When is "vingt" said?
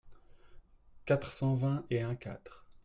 1.53-1.83